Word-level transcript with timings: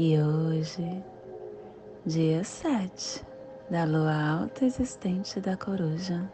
e 0.00 0.16
hoje, 0.16 1.04
dia 2.06 2.44
7 2.44 3.26
da 3.68 3.84
lua 3.84 4.42
alta 4.42 4.64
existente 4.64 5.40
da 5.40 5.56
coruja, 5.56 6.30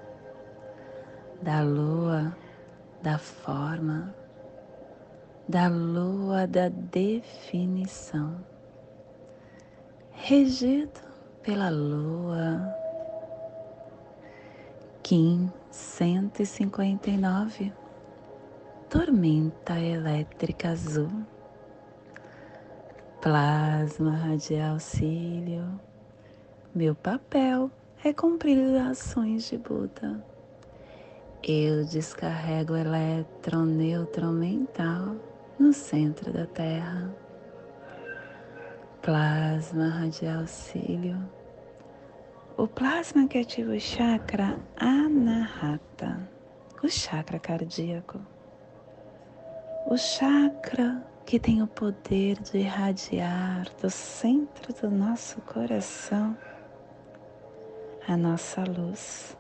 da 1.41 1.63
lua 1.63 2.37
da 3.01 3.17
forma, 3.17 4.15
da 5.49 5.69
lua 5.69 6.47
da 6.47 6.69
definição, 6.69 8.37
regido 10.11 11.01
pela 11.43 11.71
lua 11.71 12.61
Kim 15.03 15.51
159, 15.71 17.73
tormenta 18.91 19.81
elétrica 19.81 20.69
azul 20.69 21.25
plasma 23.25 24.11
radial 24.11 24.79
cílio. 24.79 25.81
Meu 26.75 26.95
papel 26.95 27.71
é 28.05 28.13
cumprir 28.13 28.77
ações 28.77 29.49
de 29.49 29.57
Buda. 29.57 30.23
Eu 31.43 31.87
descarrego 31.87 32.75
o 32.75 32.77
elétron 32.77 33.65
neutro 33.65 34.27
mental 34.27 35.17
no 35.59 35.73
centro 35.73 36.35
da 36.35 36.45
Terra. 36.45 37.11
Plasma 39.01 39.89
radial 39.89 40.47
cílio. 40.47 41.17
O 42.59 42.69
plasma 42.69 43.27
que 43.27 43.39
ativa 43.39 43.73
o 43.73 43.81
chakra 43.81 44.59
anahata, 44.77 46.29
o 46.83 46.89
chakra 46.91 47.39
cardíaco. 47.39 48.21
O 49.87 49.97
chakra 49.97 51.14
que 51.27 51.39
tem 51.39 51.63
o 51.63 51.67
poder 51.67 52.39
de 52.41 52.59
irradiar 52.59 53.67
do 53.81 53.89
centro 53.89 54.73
do 54.75 54.91
nosso 54.91 55.41
coração 55.41 56.37
a 58.07 58.17
nossa 58.19 58.63
luz, 58.65 59.35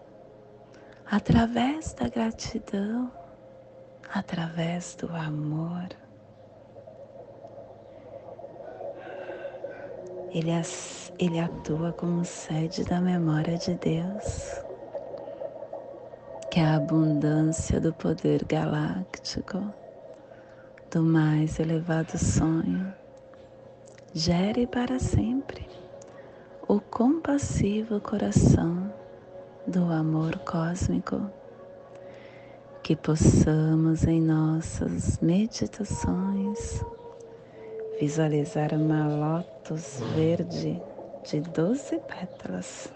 através 1.05 1.93
da 1.93 2.09
gratidão, 2.09 3.12
através 4.12 4.95
do 4.95 5.15
amor. 5.15 5.89
Ele, 10.31 10.51
ele 11.19 11.39
atua 11.39 11.93
como 11.93 12.25
sede 12.25 12.85
da 12.85 13.01
memória 13.03 13.59
de 13.59 13.75
Deus, 13.75 14.65
que 16.51 16.59
é 16.59 16.65
a 16.65 16.77
abundância 16.77 17.79
do 17.79 17.93
poder 17.93 18.45
galáctico 18.47 19.84
do 20.95 21.03
mais 21.03 21.59
elevado 21.59 22.17
sonho, 22.17 22.94
gere 24.12 24.65
para 24.65 25.00
sempre 25.00 25.69
o 26.69 26.78
compassivo 26.81 28.00
coração 28.00 28.94
do 29.66 29.91
amor 29.91 30.38
cósmico, 30.38 31.21
que 32.81 32.94
possamos 32.94 34.05
em 34.05 34.21
nossas 34.21 35.19
meditações 35.19 36.84
visualizar 37.99 38.72
uma 38.72 39.09
lótus 39.09 40.00
verde 40.15 40.81
de 41.25 41.41
doze 41.41 41.99
pétalas. 42.06 42.88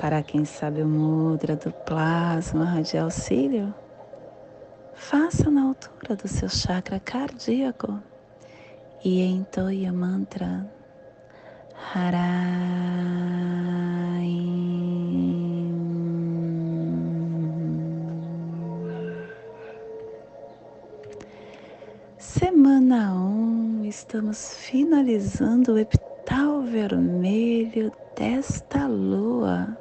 Para 0.00 0.24
quem 0.24 0.44
sabe 0.44 0.82
o 0.82 0.88
mudra 0.88 1.54
do 1.54 1.70
plasma 1.70 2.64
radial 2.64 3.12
cílio, 3.12 3.72
Faça 5.00 5.50
na 5.50 5.62
altura 5.62 6.14
do 6.14 6.28
seu 6.28 6.48
chakra 6.48 7.00
cardíaco. 7.00 8.00
E 9.02 9.22
entoie 9.22 9.90
o 9.90 9.94
mantra. 9.94 10.70
Haraim. 11.94 12.60
Semana 22.18 23.14
1, 23.14 23.16
um, 23.16 23.84
estamos 23.86 24.54
finalizando 24.58 25.72
o 25.72 25.78
epital 25.78 26.60
vermelho 26.60 27.90
desta 28.14 28.86
lua 28.86 29.76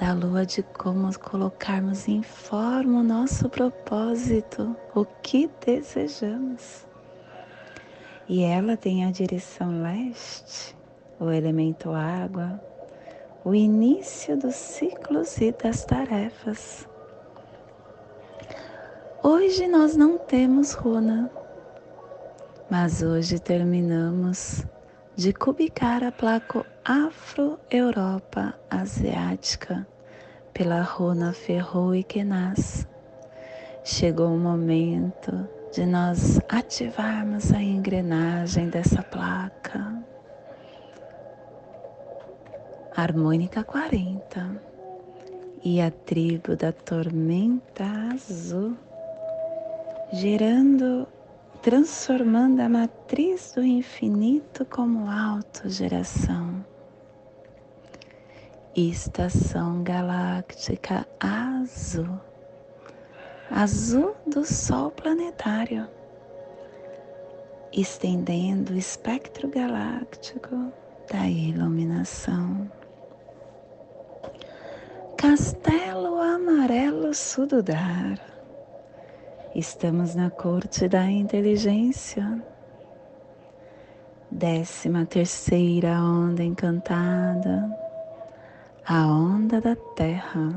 da 0.00 0.14
lua 0.14 0.46
de 0.46 0.62
como 0.62 1.16
colocarmos 1.18 2.08
em 2.08 2.22
forma 2.22 3.00
o 3.00 3.02
nosso 3.02 3.50
propósito, 3.50 4.74
o 4.94 5.04
que 5.04 5.50
desejamos. 5.64 6.86
E 8.26 8.42
ela 8.42 8.78
tem 8.78 9.04
a 9.04 9.10
direção 9.10 9.82
leste, 9.82 10.74
o 11.18 11.30
elemento 11.30 11.90
água, 11.90 12.58
o 13.44 13.54
início 13.54 14.38
dos 14.38 14.54
ciclos 14.54 15.36
e 15.36 15.52
das 15.52 15.84
tarefas. 15.84 16.88
Hoje 19.22 19.68
nós 19.68 19.96
não 19.96 20.16
temos 20.16 20.72
runa, 20.72 21.30
mas 22.70 23.02
hoje 23.02 23.38
terminamos 23.38 24.64
de 25.20 25.34
cubicar 25.34 26.02
a 26.02 26.10
placa 26.10 26.64
Afro-Europa 26.82 28.54
Asiática 28.70 29.86
pela 30.54 30.80
Runa 30.80 31.34
Ferro 31.34 31.94
e 31.94 32.02
Kenaz. 32.02 32.88
Chegou 33.84 34.34
o 34.34 34.38
momento 34.38 35.46
de 35.74 35.84
nós 35.84 36.40
ativarmos 36.48 37.52
a 37.52 37.62
engrenagem 37.62 38.70
dessa 38.70 39.02
placa. 39.02 39.94
Harmônica 42.96 43.62
40 43.62 44.62
e 45.62 45.82
a 45.82 45.90
tribo 45.90 46.56
da 46.56 46.72
tormenta 46.72 47.84
azul, 48.14 48.74
gerando 50.14 51.06
transformando 51.62 52.60
a 52.60 52.68
matriz 52.68 53.52
do 53.54 53.62
infinito 53.62 54.64
como 54.64 55.10
autogeração. 55.10 56.64
Estação 58.74 59.82
galáctica 59.82 61.06
azul, 61.18 62.18
azul 63.50 64.16
do 64.26 64.42
Sol 64.44 64.90
planetário, 64.90 65.86
estendendo 67.72 68.72
o 68.72 68.78
espectro 68.78 69.48
galáctico 69.48 70.72
da 71.12 71.26
iluminação. 71.28 72.70
Castelo 75.18 76.18
amarelo 76.22 77.12
sududar 77.12 78.29
Estamos 79.54 80.14
na 80.14 80.30
corte 80.30 80.86
da 80.86 81.10
inteligência. 81.10 82.40
Décima 84.30 85.04
terceira 85.04 86.00
onda 86.00 86.44
encantada, 86.44 87.68
a 88.86 89.08
onda 89.08 89.60
da 89.60 89.74
terra, 89.96 90.54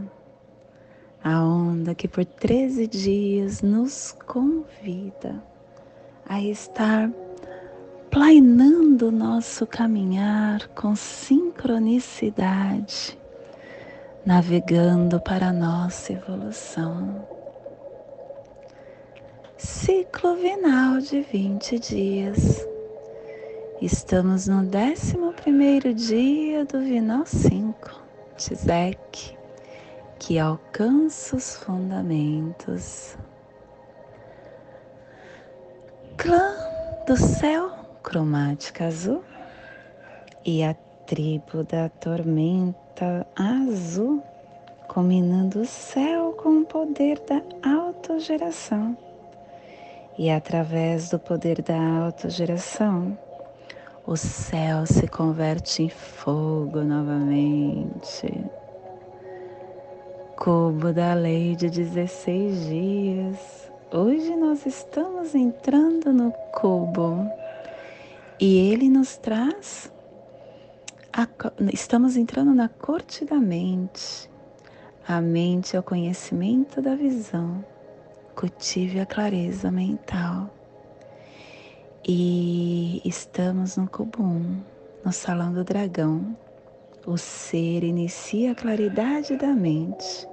a 1.23 1.43
onda 1.43 1.95
que 1.95 2.07
por 2.07 2.23
13 2.23 2.85
dias 2.85 3.63
nos 3.63 4.15
convida 4.27 5.43
a 6.29 6.39
estar 6.39 7.11
planeando 8.11 9.11
nosso 9.11 9.65
caminhar 9.65 10.67
com 10.75 10.95
sincronicidade, 10.95 13.17
navegando 14.23 15.19
para 15.19 15.47
a 15.47 15.53
nossa 15.53 16.13
evolução 16.13 17.32
ciclo 19.63 20.35
vinal 20.35 20.99
de 20.99 21.21
20 21.21 21.79
dias. 21.79 22.67
Estamos 23.81 24.45
no 24.45 24.57
11 24.57 25.93
dia 25.93 26.65
do 26.65 26.81
Vinal 26.81 27.25
5, 27.25 27.73
Tzek, 28.35 29.37
que 30.19 30.37
alcança 30.37 31.37
os 31.37 31.55
fundamentos. 31.55 33.17
Clã 36.17 36.55
do 37.07 37.15
céu, 37.15 37.71
cromática 38.03 38.87
azul, 38.87 39.23
e 40.45 40.61
a 40.61 40.73
tribo 41.07 41.63
da 41.63 41.87
tormenta 41.87 43.25
azul, 43.33 44.21
combinando 44.89 45.61
o 45.61 45.65
céu 45.65 46.33
com 46.33 46.59
o 46.59 46.65
poder 46.65 47.17
da 47.21 47.41
autogeração. 47.65 48.97
E 50.17 50.29
através 50.29 51.09
do 51.09 51.17
poder 51.17 51.63
da 51.63 52.05
autogeração, 52.05 53.17
o 54.05 54.15
céu 54.15 54.85
se 54.85 55.07
converte 55.07 55.81
em 55.81 55.89
fogo 55.89 56.81
novamente. 56.81 58.31
Cubo 60.37 60.93
da 60.93 61.15
lei 61.15 61.55
de 61.55 61.67
16 61.67 62.65
dias. 62.67 63.71
Hoje 63.91 64.35
nós 64.35 64.67
estamos 64.67 65.33
entrando 65.33 66.13
no 66.13 66.31
cubo 66.51 67.27
e 68.39 68.71
ele 68.71 68.89
nos 68.89 69.17
traz. 69.17 69.91
A, 71.11 71.27
estamos 71.71 72.17
entrando 72.17 72.53
na 72.53 72.69
corte 72.69 73.25
da 73.25 73.37
mente. 73.37 74.29
A 75.07 75.19
mente 75.19 75.75
é 75.75 75.79
o 75.79 75.83
conhecimento 75.83 76.83
da 76.83 76.93
visão. 76.93 77.72
Cultive 78.35 78.99
a 78.99 79.05
clareza 79.05 79.71
mental. 79.71 80.49
E 82.05 83.01
estamos 83.05 83.77
no 83.77 83.87
1, 84.19 84.63
no 85.05 85.11
salão 85.13 85.53
do 85.53 85.63
dragão. 85.63 86.35
O 87.05 87.17
ser 87.17 87.83
inicia 87.83 88.51
a 88.51 88.55
claridade 88.55 89.37
da 89.37 89.53
mente, 89.53 90.27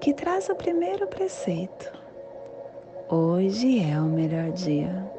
que 0.00 0.12
traz 0.12 0.48
o 0.48 0.54
primeiro 0.54 1.06
preceito. 1.06 1.90
Hoje 3.08 3.82
é 3.82 3.98
o 3.98 4.04
melhor 4.04 4.52
dia. 4.52 5.10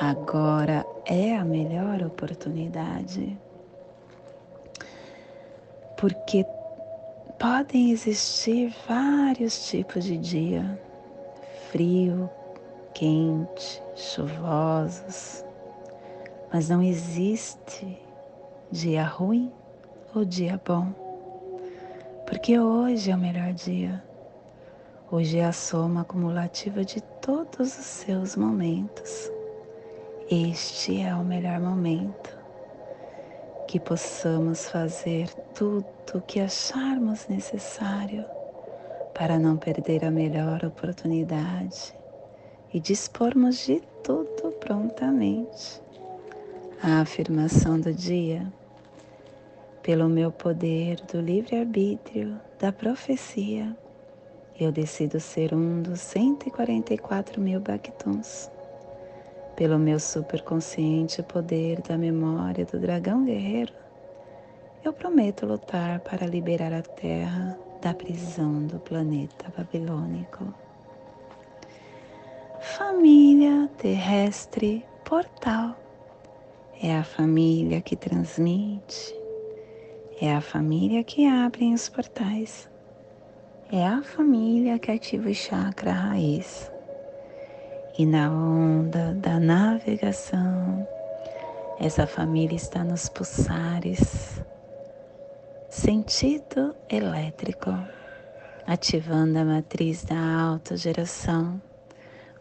Agora 0.00 0.86
é 1.04 1.36
a 1.36 1.44
melhor 1.44 2.02
oportunidade. 2.02 3.38
Porque 5.96 6.44
podem 7.38 7.90
existir 7.90 8.74
vários 8.86 9.68
tipos 9.68 10.04
de 10.04 10.18
dia: 10.18 10.80
frio, 11.70 12.28
quente, 12.94 13.82
chuvosos, 13.94 15.44
mas 16.52 16.68
não 16.68 16.82
existe 16.82 17.98
dia 18.70 19.04
ruim 19.04 19.52
ou 20.14 20.24
dia 20.24 20.60
bom, 20.66 20.92
porque 22.26 22.58
hoje 22.58 23.10
é 23.10 23.14
o 23.14 23.18
melhor 23.18 23.52
dia. 23.52 24.02
Hoje 25.10 25.38
é 25.38 25.44
a 25.46 25.52
soma 25.52 26.02
acumulativa 26.02 26.84
de 26.84 27.00
todos 27.22 27.78
os 27.78 27.84
seus 27.84 28.36
momentos. 28.36 29.32
Este 30.30 31.00
é 31.00 31.14
o 31.14 31.24
melhor 31.24 31.58
momento. 31.60 32.37
Que 33.68 33.78
possamos 33.78 34.66
fazer 34.70 35.28
tudo 35.54 35.84
o 36.14 36.22
que 36.22 36.40
acharmos 36.40 37.28
necessário 37.28 38.24
para 39.12 39.38
não 39.38 39.58
perder 39.58 40.06
a 40.06 40.10
melhor 40.10 40.64
oportunidade 40.64 41.94
e 42.72 42.80
dispormos 42.80 43.66
de 43.66 43.82
tudo 44.02 44.52
prontamente. 44.52 45.82
A 46.82 47.02
afirmação 47.02 47.78
do 47.78 47.92
dia, 47.92 48.50
pelo 49.82 50.08
meu 50.08 50.32
poder 50.32 51.02
do 51.02 51.20
livre-arbítrio, 51.20 52.40
da 52.58 52.72
profecia, 52.72 53.76
eu 54.58 54.72
decido 54.72 55.20
ser 55.20 55.52
um 55.52 55.82
dos 55.82 56.00
144 56.00 57.38
mil 57.38 57.60
Bactuns. 57.60 58.50
Pelo 59.58 59.76
meu 59.78 59.98
superconsciente 59.98 61.20
poder 61.22 61.82
da 61.82 61.98
memória 61.98 62.64
do 62.64 62.78
dragão 62.78 63.24
guerreiro, 63.24 63.72
eu 64.84 64.92
prometo 64.92 65.44
lutar 65.44 65.98
para 65.98 66.24
liberar 66.24 66.72
a 66.72 66.82
Terra 66.82 67.58
da 67.82 67.92
prisão 67.92 68.64
do 68.66 68.78
planeta 68.78 69.52
babilônico 69.56 70.54
família 72.60 73.68
terrestre 73.78 74.84
portal. 75.04 75.76
É 76.80 76.96
a 76.96 77.02
família 77.02 77.80
que 77.80 77.96
transmite, 77.96 79.14
é 80.20 80.32
a 80.32 80.40
família 80.40 81.02
que 81.02 81.26
abre 81.26 81.72
os 81.74 81.88
portais, 81.88 82.70
é 83.72 83.84
a 83.84 84.02
família 84.02 84.78
que 84.78 84.92
ativa 84.92 85.28
o 85.28 85.34
chakra 85.34 85.90
raiz. 85.90 86.70
E 87.98 88.06
na 88.06 88.30
onda 88.30 89.12
da 89.14 89.40
navegação, 89.40 90.86
essa 91.80 92.06
família 92.06 92.54
está 92.54 92.84
nos 92.84 93.08
pulsares, 93.08 94.40
sentido 95.68 96.76
elétrico, 96.88 97.76
ativando 98.64 99.40
a 99.40 99.44
matriz 99.44 100.04
da 100.04 100.16
autogeração 100.16 101.60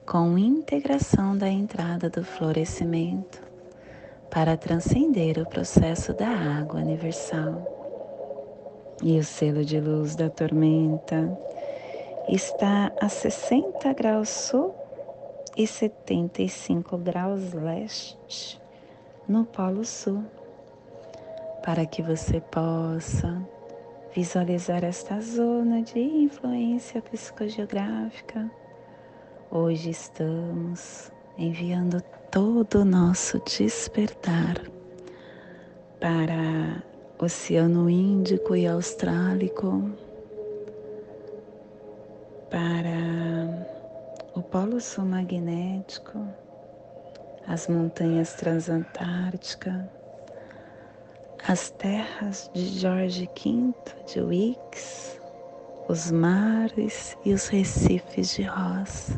com 0.06 0.38
integração 0.38 1.36
da 1.36 1.50
entrada 1.50 2.08
do 2.08 2.24
florescimento 2.24 3.42
para 4.30 4.56
transcender 4.56 5.40
o 5.40 5.50
processo 5.50 6.14
da 6.14 6.30
água 6.30 6.82
universal. 6.82 7.66
E 9.02 9.18
o 9.18 9.24
selo 9.24 9.66
de 9.66 9.80
luz 9.80 10.16
da 10.16 10.30
tormenta 10.30 11.36
está 12.30 12.92
a 13.02 13.10
60 13.10 13.92
graus 13.94 14.30
sul 14.30 14.86
e 15.58 15.66
75 15.66 16.98
graus 17.00 17.52
leste 17.52 18.62
no 19.28 19.44
Polo 19.44 19.84
Sul, 19.84 20.24
para 21.66 21.86
que 21.86 22.02
você 22.02 22.40
possa 22.40 23.42
visualizar 24.16 24.84
esta 24.84 25.20
zona 25.20 25.82
de 25.82 26.00
influência 26.00 27.02
psicogeográfica 27.02 28.50
Hoje 29.50 29.92
estamos 29.92 31.10
enviando 31.38 32.02
todo 32.30 32.82
o 32.82 32.86
nosso 32.86 33.42
despertar 33.46 34.62
para 36.02 36.84
Oceano 37.18 37.90
Índico 37.90 38.58
e 38.58 38.68
Austrálico, 38.68 39.90
para 42.50 43.77
o 44.38 44.44
Polo 44.44 44.80
Sul 44.80 45.06
Magnético, 45.06 46.28
as 47.48 47.68
montanhas 47.68 48.36
transantárticas, 48.36 49.84
as 51.48 51.72
terras 51.72 52.48
de 52.54 52.68
George 52.68 53.28
V 53.36 53.74
de 54.06 54.22
Wicks, 54.22 55.20
os 55.90 56.12
mares 56.12 57.18
e 57.26 57.34
os 57.34 57.48
recifes 57.48 58.36
de 58.36 58.44
Ross. 58.44 59.18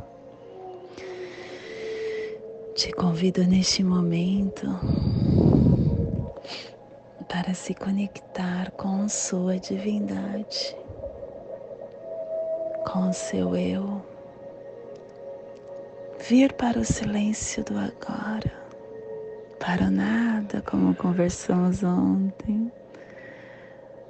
Te 2.76 2.94
convido 2.94 3.44
neste 3.44 3.84
momento 3.84 4.68
para 7.28 7.54
se 7.54 7.74
conectar 7.74 8.72
com 8.72 9.10
sua 9.10 9.60
divindade, 9.60 10.78
com 12.90 13.12
seu 13.12 13.54
eu. 13.58 14.09
Vir 16.30 16.54
para 16.54 16.80
o 16.80 16.86
silêncio 16.86 17.64
do 17.64 17.76
agora, 17.78 18.54
para 19.60 19.88
o 19.88 19.92
nada, 19.92 20.62
como 20.62 20.94
conversamos 20.94 21.84
ontem. 21.84 22.72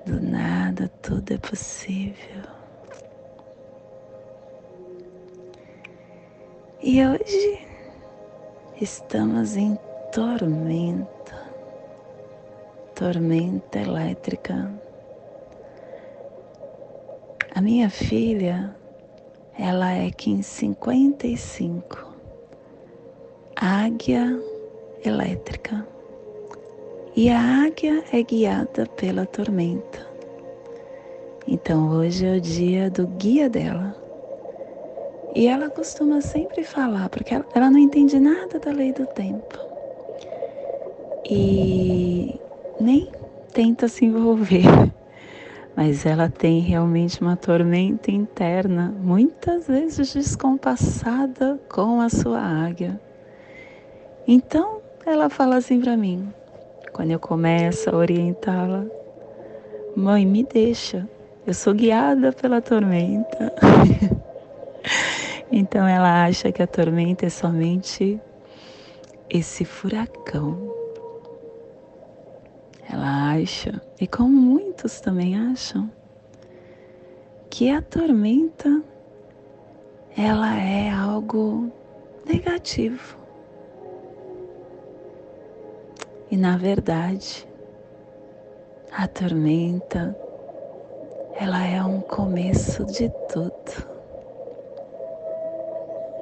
Do 0.05 0.19
nada 0.21 0.91
tudo 1.01 1.33
é 1.33 1.37
possível. 1.37 2.43
E 6.83 7.05
hoje 7.05 7.69
Estamos 8.81 9.57
em 9.57 9.77
tormenta, 10.09 11.51
tormenta 12.95 13.77
elétrica. 13.77 14.71
A 17.53 17.61
minha 17.61 17.89
filha, 17.89 18.73
ela 19.57 19.91
é 19.91 20.09
Kim 20.11 20.41
55, 20.41 22.08
águia 23.61 24.39
elétrica. 25.03 25.85
E 27.13 27.29
a 27.29 27.65
águia 27.65 28.03
é 28.13 28.23
guiada 28.23 28.85
pela 28.95 29.25
tormenta. 29.25 30.07
Então 31.45 31.89
hoje 31.89 32.25
é 32.25 32.37
o 32.37 32.41
dia 32.41 32.89
do 32.89 33.05
guia 33.05 33.49
dela. 33.49 33.93
E 35.35 35.45
ela 35.45 35.69
costuma 35.69 36.21
sempre 36.21 36.63
falar, 36.63 37.09
porque 37.09 37.33
ela, 37.33 37.45
ela 37.53 37.69
não 37.69 37.77
entende 37.77 38.17
nada 38.19 38.59
da 38.59 38.71
lei 38.71 38.93
do 38.93 39.05
tempo. 39.07 39.59
E 41.29 42.39
nem 42.79 43.11
tenta 43.51 43.89
se 43.89 44.05
envolver. 44.05 44.63
Mas 45.75 46.05
ela 46.05 46.29
tem 46.29 46.61
realmente 46.61 47.21
uma 47.21 47.35
tormenta 47.35 48.09
interna, 48.09 48.93
muitas 49.01 49.67
vezes 49.67 50.13
descompassada 50.13 51.59
com 51.69 52.01
a 52.01 52.09
sua 52.09 52.39
águia. 52.39 52.99
Então 54.31 54.79
ela 55.07 55.27
fala 55.27 55.57
assim 55.57 55.81
para 55.81 55.97
mim: 55.97 56.31
quando 56.93 57.09
eu 57.09 57.19
começo 57.19 57.89
a 57.89 57.97
orientá-la. 57.97 58.85
Mãe, 59.95 60.23
me 60.23 60.43
deixa, 60.43 61.09
eu 61.47 61.53
sou 61.55 61.73
guiada 61.73 62.31
pela 62.31 62.61
tormenta. 62.61 63.51
então 65.51 65.87
ela 65.87 66.25
acha 66.25 66.51
que 66.51 66.61
a 66.61 66.67
tormenta 66.67 67.25
é 67.25 67.29
somente 67.29 68.21
esse 69.31 69.65
furacão. 69.65 70.75
Ela 72.87 73.31
acha, 73.33 73.81
e 73.99 74.05
como 74.05 74.29
muitos 74.29 75.01
também 75.01 75.35
acham, 75.39 75.89
que 77.49 77.71
a 77.71 77.81
tormenta 77.81 78.83
ela 80.15 80.55
é 80.55 80.91
algo 80.91 81.71
negativo. 82.27 83.18
E 86.31 86.37
na 86.37 86.57
verdade, 86.57 87.47
a 88.91 89.07
tormenta 89.07 90.15
ela 91.33 91.63
é 91.65 91.81
um 91.83 92.01
começo 92.01 92.85
de 92.85 93.09
tudo. 93.31 93.89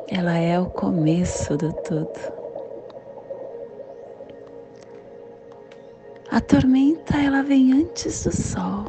Ela 0.07 0.37
é 0.37 0.57
o 0.57 0.67
começo 0.67 1.57
de 1.57 1.73
tudo. 1.83 2.37
A 6.31 6.39
tormenta 6.39 7.17
ela 7.17 7.43
vem 7.43 7.73
antes 7.73 8.23
do 8.23 8.31
sol. 8.31 8.85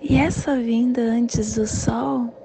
E 0.00 0.16
essa 0.16 0.54
vinda 0.54 1.00
antes 1.00 1.56
do 1.56 1.66
sol 1.66 2.43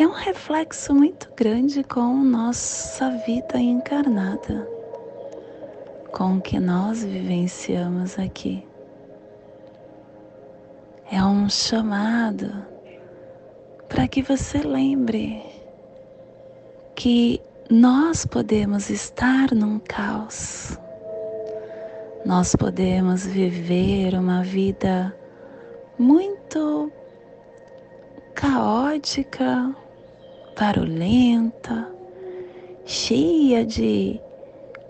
é 0.00 0.06
um 0.06 0.12
reflexo 0.12 0.94
muito 0.94 1.28
grande 1.34 1.82
com 1.82 2.14
nossa 2.22 3.10
vida 3.26 3.58
encarnada, 3.58 4.64
com 6.12 6.36
o 6.36 6.40
que 6.40 6.60
nós 6.60 7.02
vivenciamos 7.02 8.16
aqui. 8.16 8.64
É 11.10 11.20
um 11.24 11.50
chamado 11.50 12.64
para 13.88 14.06
que 14.06 14.22
você 14.22 14.58
lembre 14.58 15.42
que 16.94 17.40
nós 17.68 18.24
podemos 18.24 18.90
estar 18.90 19.52
num 19.52 19.80
caos, 19.80 20.78
nós 22.24 22.54
podemos 22.54 23.26
viver 23.26 24.14
uma 24.14 24.44
vida 24.44 25.12
muito 25.98 26.92
caótica, 28.32 29.74
barulhenta, 30.58 31.88
cheia 32.84 33.64
de 33.64 34.20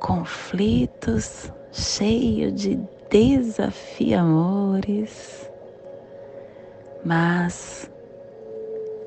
conflitos, 0.01 1.53
cheio 1.71 2.51
de 2.51 2.81
desafiamores. 3.11 5.47
Mas 7.05 7.91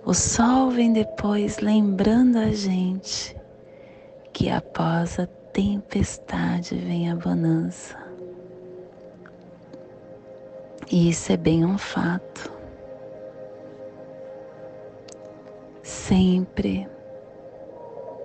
o 0.06 0.13
sol 0.13 0.70
vem 0.70 0.94
depois 0.94 1.58
lembrando 1.60 2.38
a 2.38 2.51
gente 2.51 3.36
que 4.32 4.50
após 4.50 5.20
a 5.20 5.25
tempestade 5.25 6.75
vem 6.75 7.10
a 7.10 7.15
bonança. 7.15 7.98
E 10.91 11.10
isso 11.10 11.32
é 11.32 11.38
bem 11.38 11.65
um 11.65 11.77
fato. 11.77 12.50
Sempre, 15.91 16.88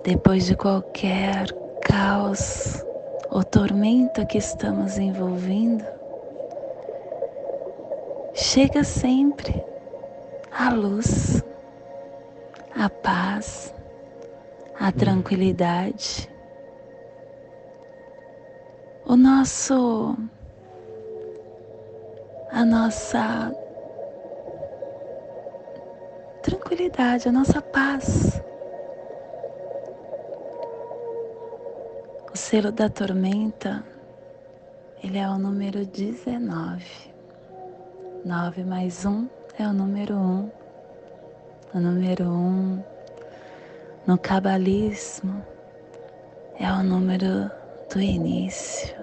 depois 0.01 0.45
de 0.45 0.55
qualquer 0.55 1.51
caos 1.83 2.81
ou 3.29 3.43
tormenta 3.43 4.25
que 4.25 4.37
estamos 4.37 4.97
envolvendo, 4.97 5.85
chega 8.33 8.85
sempre 8.85 9.61
a 10.49 10.69
luz, 10.69 11.43
a 12.73 12.89
paz, 12.89 13.73
a 14.79 14.89
tranquilidade. 14.89 16.29
O 19.05 19.17
nosso 19.17 20.15
a 22.49 22.63
nossa 22.63 23.53
tranquilidade, 26.67 27.29
a 27.29 27.31
nossa 27.31 27.61
paz. 27.61 28.41
O 32.33 32.37
selo 32.37 32.71
da 32.71 32.89
tormenta, 32.89 33.83
ele 35.01 35.17
é 35.17 35.27
o 35.29 35.37
número 35.37 35.85
19. 35.85 36.83
9 38.25 38.63
mais 38.65 39.05
1 39.05 39.29
é 39.57 39.67
o 39.67 39.73
número 39.73 40.15
1. 40.15 40.51
O 41.73 41.79
número 41.79 42.25
1 42.25 42.83
no 44.05 44.17
cabalismo 44.17 45.41
é 46.59 46.69
o 46.69 46.83
número 46.83 47.49
do 47.93 48.01
início. 48.01 48.95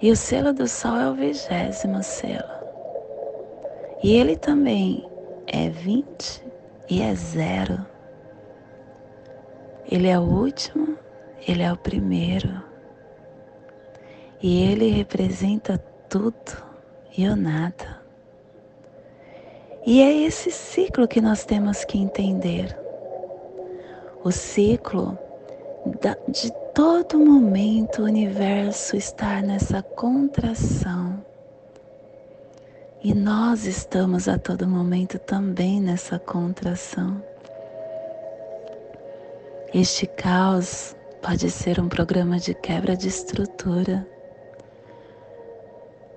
E 0.00 0.10
o 0.10 0.16
selo 0.16 0.54
do 0.54 0.66
sol 0.66 0.96
é 0.96 1.10
o 1.10 1.14
vigésimo 1.14 2.02
selo. 2.02 2.54
E 4.02 4.16
ele 4.16 4.36
também 4.36 5.13
é 5.46 5.68
20 5.68 6.44
e 6.88 7.02
é 7.02 7.14
zero. 7.14 7.84
Ele 9.90 10.08
é 10.08 10.18
o 10.18 10.22
último, 10.22 10.96
ele 11.46 11.62
é 11.62 11.72
o 11.72 11.76
primeiro. 11.76 12.62
E 14.42 14.62
ele 14.62 14.90
representa 14.90 15.78
tudo 16.08 16.64
e 17.16 17.28
o 17.28 17.36
nada. 17.36 18.02
E 19.86 20.00
é 20.00 20.22
esse 20.22 20.50
ciclo 20.50 21.06
que 21.06 21.20
nós 21.20 21.44
temos 21.44 21.84
que 21.84 21.98
entender. 21.98 22.76
O 24.22 24.30
ciclo 24.30 25.18
de 26.28 26.50
todo 26.74 27.18
momento 27.18 28.00
o 28.02 28.04
universo 28.06 28.96
estar 28.96 29.42
nessa 29.42 29.82
contração. 29.82 31.13
E 33.04 33.12
nós 33.12 33.66
estamos 33.66 34.28
a 34.28 34.38
todo 34.38 34.66
momento 34.66 35.18
também 35.18 35.78
nessa 35.78 36.18
contração. 36.18 37.22
Este 39.74 40.06
caos 40.06 40.96
pode 41.20 41.50
ser 41.50 41.78
um 41.78 41.86
programa 41.86 42.38
de 42.38 42.54
quebra 42.54 42.96
de 42.96 43.08
estrutura, 43.08 44.08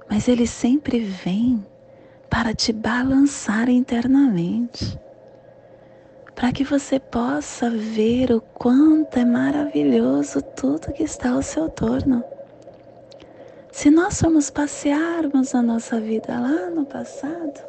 mas 0.10 0.30
ele 0.30 0.48
sempre 0.48 1.02
vem 1.02 1.62
para 2.30 2.54
te 2.54 2.72
balançar 2.72 3.68
internamente, 3.68 4.98
para 6.34 6.54
que 6.54 6.64
você 6.64 7.02
possa 7.02 7.70
ver 7.70 8.32
o 8.32 8.40
quanto 8.40 9.20
é 9.20 9.26
maravilhoso 9.26 10.42
tudo 10.42 10.94
que 10.94 11.04
está 11.04 11.32
ao 11.32 11.42
seu 11.42 11.68
torno. 11.68 12.24
Se 13.78 13.92
nós 13.92 14.20
formos 14.20 14.50
passearmos 14.50 15.54
a 15.54 15.62
nossa 15.62 16.02
vida 16.02 16.40
lá 16.40 16.72
no 16.72 16.84
passado, 16.84 17.62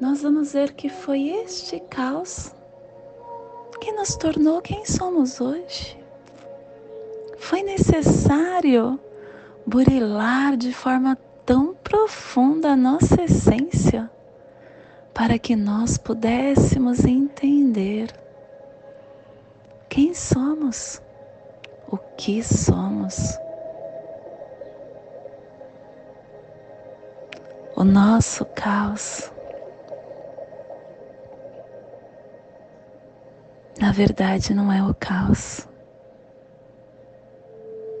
nós 0.00 0.22
vamos 0.22 0.54
ver 0.54 0.72
que 0.72 0.88
foi 0.88 1.28
este 1.28 1.78
caos 1.78 2.52
que 3.80 3.92
nos 3.92 4.16
tornou 4.16 4.60
quem 4.60 4.84
somos 4.84 5.40
hoje. 5.40 5.96
Foi 7.38 7.62
necessário 7.62 8.98
burilar 9.64 10.56
de 10.56 10.72
forma 10.72 11.16
tão 11.46 11.74
profunda 11.74 12.70
a 12.70 12.76
nossa 12.76 13.22
essência 13.22 14.10
para 15.14 15.38
que 15.38 15.54
nós 15.54 15.96
pudéssemos 15.96 17.04
entender 17.04 18.12
quem 19.88 20.12
somos, 20.12 21.00
o 21.88 21.96
que 22.16 22.42
somos. 22.42 23.38
O 27.74 27.84
nosso 27.84 28.44
caos, 28.54 29.32
na 33.80 33.90
verdade, 33.92 34.54
não 34.54 34.70
é 34.70 34.82
o 34.82 34.94
caos, 34.94 35.66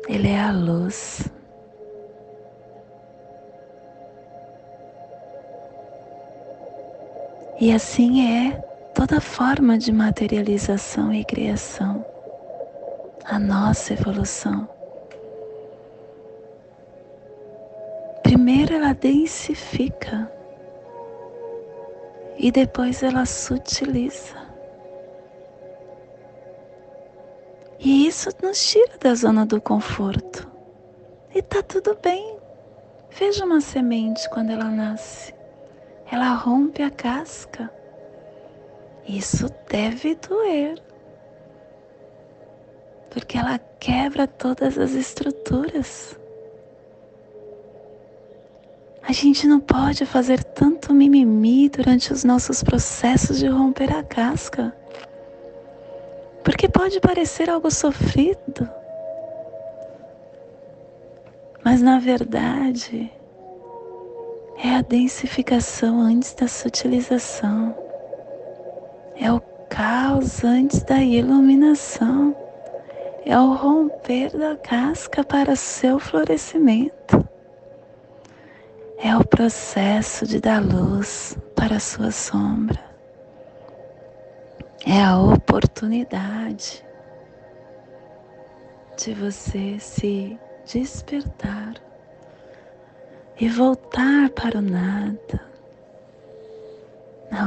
ele 0.08 0.28
é 0.28 0.40
a 0.40 0.52
luz. 0.52 1.28
E 7.58 7.72
assim 7.72 8.26
é 8.28 8.60
toda 8.94 9.20
forma 9.20 9.78
de 9.78 9.92
materialização 9.92 11.12
e 11.12 11.24
criação, 11.24 12.04
a 13.24 13.38
nossa 13.38 13.94
evolução. 13.94 14.71
Primeiro 18.32 18.74
ela 18.74 18.94
densifica 18.94 20.32
e 22.38 22.50
depois 22.50 23.02
ela 23.02 23.26
sutiliza. 23.26 24.38
E 27.78 28.06
isso 28.06 28.30
nos 28.42 28.66
tira 28.66 28.96
da 28.96 29.14
zona 29.14 29.44
do 29.44 29.60
conforto. 29.60 30.50
E 31.34 31.42
tá 31.42 31.62
tudo 31.62 31.94
bem. 32.02 32.38
Veja 33.10 33.44
uma 33.44 33.60
semente 33.60 34.26
quando 34.30 34.48
ela 34.48 34.70
nasce. 34.70 35.34
Ela 36.10 36.32
rompe 36.32 36.82
a 36.82 36.90
casca. 36.90 37.70
Isso 39.06 39.46
deve 39.68 40.14
doer. 40.14 40.82
Porque 43.10 43.36
ela 43.36 43.58
quebra 43.78 44.26
todas 44.26 44.78
as 44.78 44.92
estruturas. 44.92 46.18
A 49.04 49.12
gente 49.12 49.48
não 49.48 49.58
pode 49.58 50.06
fazer 50.06 50.44
tanto 50.44 50.94
mimimi 50.94 51.68
durante 51.68 52.12
os 52.12 52.22
nossos 52.22 52.62
processos 52.62 53.38
de 53.38 53.48
romper 53.48 53.92
a 53.92 54.02
casca. 54.02 54.72
Porque 56.44 56.68
pode 56.68 57.00
parecer 57.00 57.50
algo 57.50 57.68
sofrido. 57.70 58.68
Mas 61.64 61.82
na 61.82 61.98
verdade, 61.98 63.12
é 64.62 64.76
a 64.76 64.82
densificação 64.82 66.00
antes 66.00 66.32
da 66.34 66.46
sutilização. 66.46 67.74
É 69.16 69.32
o 69.32 69.40
caos 69.68 70.44
antes 70.44 70.82
da 70.84 71.02
iluminação. 71.02 72.36
É 73.26 73.38
o 73.38 73.52
romper 73.54 74.36
da 74.36 74.56
casca 74.56 75.24
para 75.24 75.56
seu 75.56 75.98
florescimento. 75.98 77.21
É 79.04 79.16
o 79.16 79.24
processo 79.24 80.24
de 80.24 80.40
dar 80.40 80.62
luz 80.62 81.36
para 81.56 81.74
a 81.74 81.80
sua 81.80 82.12
sombra. 82.12 82.78
É 84.86 85.02
a 85.02 85.18
oportunidade 85.18 86.84
de 88.96 89.12
você 89.12 89.76
se 89.80 90.38
despertar 90.72 91.74
e 93.40 93.48
voltar 93.48 94.30
para 94.30 94.58
o 94.58 94.62
nada, 94.62 95.40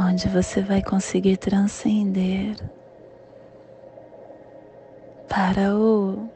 onde 0.10 0.28
você 0.28 0.62
vai 0.62 0.84
conseguir 0.84 1.38
transcender 1.38 2.58
para 5.30 5.74
o 5.74 6.30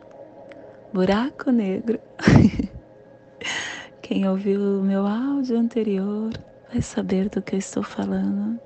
buraco 0.94 1.52
negro. 1.52 2.00
Quem 4.10 4.28
ouviu 4.28 4.60
o 4.60 4.82
meu 4.82 5.06
áudio 5.06 5.56
anterior 5.56 6.32
vai 6.68 6.82
saber 6.82 7.30
do 7.30 7.44
que 7.44 7.54
eu 7.54 7.60
estou 7.60 7.84
falando. 7.84 8.60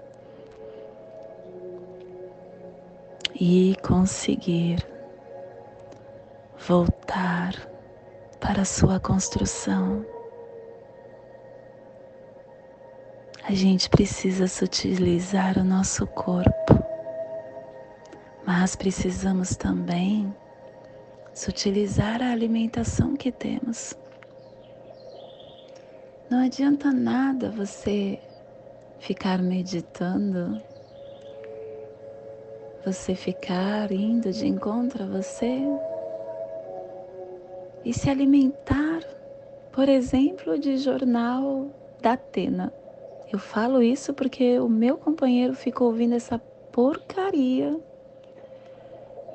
E 3.36 3.76
conseguir 3.86 4.88
voltar 6.66 7.54
para 8.40 8.62
a 8.62 8.66
sua 8.66 9.02
construção. 9.02 10.06
A 13.44 13.52
gente 13.52 13.90
precisa 13.90 14.48
sutilizar 14.48 15.58
o 15.58 15.64
nosso 15.66 16.08
corpo 16.08 16.82
mas 18.46 18.78
precisamos 18.78 19.58
também 19.58 20.34
sutilizar 21.34 22.22
a 22.22 22.32
alimentação 22.32 23.14
que 23.14 23.30
temos. 23.30 23.94
Não 26.34 26.46
adianta 26.46 26.92
nada 26.92 27.52
você 27.52 28.20
ficar 28.98 29.38
meditando, 29.40 30.60
você 32.84 33.14
ficar 33.14 33.92
indo 33.92 34.32
de 34.32 34.48
encontro 34.48 35.04
a 35.04 35.06
você 35.06 35.62
e 37.86 37.94
se 37.94 38.10
alimentar, 38.10 39.04
por 39.72 39.88
exemplo, 39.88 40.58
de 40.58 40.76
jornal 40.78 41.68
da 42.02 42.14
Atena. 42.14 42.74
Eu 43.32 43.38
falo 43.38 43.84
isso 43.84 44.12
porque 44.12 44.60
o 44.60 44.68
meu 44.68 44.98
companheiro 44.98 45.54
ficou 45.54 45.86
ouvindo 45.86 46.16
essa 46.16 46.42
porcaria 46.72 47.80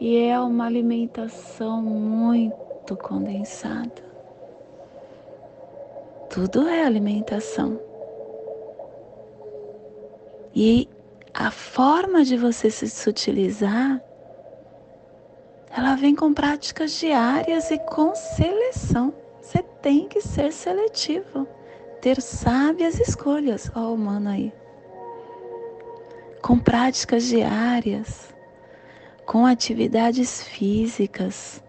e 0.00 0.16
é 0.16 0.40
uma 0.40 0.66
alimentação 0.66 1.80
muito 1.80 2.96
condensada. 2.96 4.07
Tudo 6.30 6.68
é 6.68 6.84
alimentação. 6.84 7.80
E 10.54 10.88
a 11.32 11.50
forma 11.50 12.24
de 12.24 12.36
você 12.36 12.70
se 12.70 12.88
sutilizar, 12.88 14.02
ela 15.70 15.94
vem 15.94 16.14
com 16.14 16.32
práticas 16.34 16.92
diárias 16.92 17.70
e 17.70 17.78
com 17.78 18.14
seleção. 18.14 19.12
Você 19.40 19.62
tem 19.82 20.08
que 20.08 20.20
ser 20.20 20.52
seletivo, 20.52 21.46
ter 22.00 22.20
sábias 22.20 22.98
escolhas, 22.98 23.70
ó, 23.74 23.80
oh, 23.80 23.94
humano 23.94 24.30
aí. 24.30 24.52
Com 26.42 26.58
práticas 26.58 27.24
diárias 27.24 28.28
com 29.28 29.44
atividades 29.44 30.42
físicas, 30.42 31.62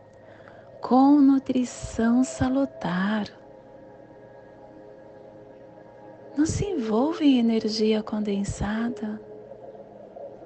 com 0.80 1.20
nutrição 1.20 2.24
salutar. 2.24 3.26
Não 6.40 6.46
se 6.46 6.64
envolva 6.64 7.22
em 7.22 7.38
energia 7.38 8.02
condensada, 8.02 9.20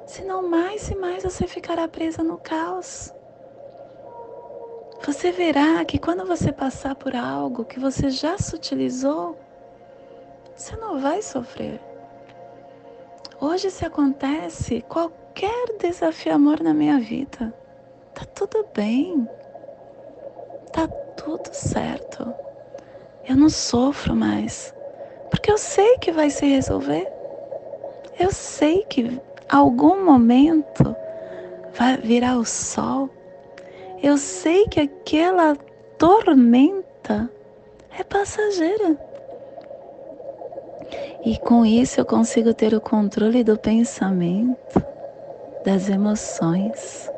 senão 0.08 0.50
mais 0.50 0.90
e 0.90 0.96
mais 0.96 1.22
você 1.22 1.46
ficará 1.46 1.88
presa 1.88 2.24
no 2.24 2.40
caos. 2.40 3.14
Você 5.06 5.32
verá 5.32 5.86
que 5.86 6.00
quando 6.00 6.26
você 6.26 6.52
passar 6.52 6.96
por 6.96 7.16
algo 7.16 7.64
que 7.64 7.80
você 7.80 8.10
já 8.10 8.40
sutilizou, 8.40 9.38
você 10.56 10.76
não 10.78 11.00
vai 11.00 11.22
sofrer. 11.22 11.80
Hoje, 13.40 13.70
se 13.70 13.86
acontece 13.86 14.82
qualquer 14.90 15.78
desafio 15.80 16.34
amor 16.34 16.60
na 16.62 16.74
minha 16.74 17.00
vida. 17.00 17.54
Tá 18.16 18.26
tudo 18.26 18.66
bem. 18.74 19.30
Tá 20.72 20.88
tudo 20.88 21.54
certo. 21.54 22.34
Eu 23.30 23.36
não 23.36 23.48
sofro 23.48 24.16
mais. 24.16 24.74
Porque 25.34 25.52
eu 25.52 25.58
sei 25.58 25.98
que 25.98 26.12
vai 26.12 26.30
se 26.30 26.46
resolver. 26.46 27.12
Eu 28.20 28.32
sei 28.32 28.86
que 28.88 29.20
algum 29.50 30.06
momento 30.06 30.96
vai 31.74 31.98
virar 31.98 32.38
o 32.38 32.46
sol. 32.46 33.10
Eu 34.02 34.16
sei 34.16 34.68
que 34.68 34.80
aquela 34.80 35.56
tormenta 35.98 37.28
é 37.98 38.04
passageira. 38.04 38.96
E 41.26 41.36
com 41.40 41.66
isso 41.66 42.00
eu 42.00 42.06
consigo 42.06 42.54
ter 42.54 42.76
o 42.76 42.80
controle 42.80 43.44
do 43.44 43.58
pensamento 43.58 44.86
das 45.66 45.90
emoções. 45.90 47.10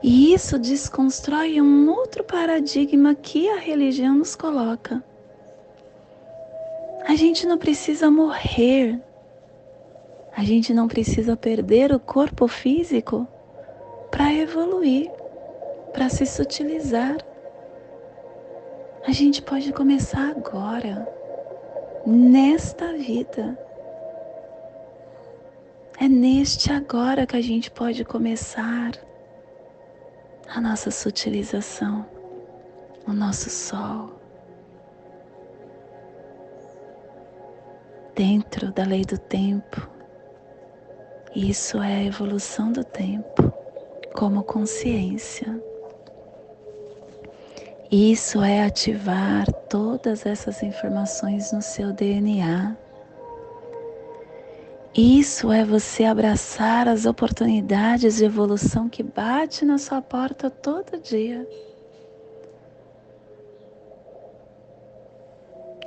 E 0.00 0.32
isso 0.32 0.56
desconstrói 0.56 1.60
um 1.60 1.90
outro 1.90 2.22
paradigma 2.22 3.12
que 3.12 3.50
a 3.50 3.58
religião 3.58 4.14
nos 4.14 4.36
coloca. 4.36 5.02
A 7.08 7.14
gente 7.14 7.46
não 7.46 7.56
precisa 7.56 8.10
morrer. 8.10 9.00
A 10.36 10.42
gente 10.42 10.74
não 10.74 10.88
precisa 10.88 11.36
perder 11.36 11.92
o 11.92 12.00
corpo 12.00 12.48
físico 12.48 13.28
para 14.10 14.34
evoluir, 14.34 15.08
para 15.92 16.08
se 16.08 16.26
sutilizar. 16.26 17.16
A 19.06 19.12
gente 19.12 19.40
pode 19.40 19.72
começar 19.72 20.30
agora, 20.30 21.08
nesta 22.04 22.92
vida. 22.94 23.56
É 26.00 26.08
neste 26.08 26.72
agora 26.72 27.24
que 27.24 27.36
a 27.36 27.40
gente 27.40 27.70
pode 27.70 28.04
começar 28.04 28.90
a 30.48 30.60
nossa 30.60 30.90
sutilização, 30.90 32.04
o 33.06 33.12
nosso 33.12 33.48
sol. 33.48 34.25
Dentro 38.16 38.72
da 38.72 38.84
lei 38.84 39.04
do 39.04 39.18
tempo, 39.18 39.88
isso 41.34 41.80
é 41.82 41.96
a 41.96 42.04
evolução 42.04 42.72
do 42.72 42.82
tempo 42.82 43.52
como 44.14 44.42
consciência. 44.42 45.62
Isso 47.92 48.42
é 48.42 48.64
ativar 48.64 49.46
todas 49.68 50.26
essas 50.26 50.62
informações 50.62 51.52
no 51.52 51.62
seu 51.62 51.92
DNA 51.92 52.76
isso 54.98 55.52
é 55.52 55.62
você 55.62 56.04
abraçar 56.04 56.88
as 56.88 57.04
oportunidades 57.04 58.16
de 58.16 58.24
evolução 58.24 58.88
que 58.88 59.02
bate 59.02 59.62
na 59.62 59.76
sua 59.76 60.00
porta 60.00 60.48
todo 60.48 60.98
dia. 60.98 61.46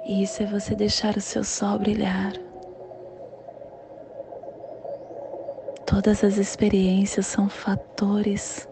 Isso 0.10 0.41
é 0.41 0.45
você 0.48 0.74
deixar 0.74 1.15
o 1.15 1.22
seu 1.22 1.43
sol 1.43 1.78
brilhar 1.78 2.34
Todas 5.86 6.24
as 6.24 6.38
experiências 6.38 7.26
são 7.28 7.50
fatores 7.50 8.67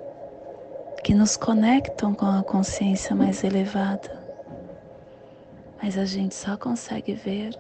que 1.04 1.14
nos 1.14 1.36
conectam 1.36 2.14
com 2.14 2.26
a 2.26 2.44
consciência 2.44 3.16
mais 3.16 3.44
elevada. 3.44 4.24
Mas 5.82 5.98
a 5.98 6.06
gente 6.06 6.36
só 6.36 6.56
consegue 6.56 7.14
ver 7.14 7.54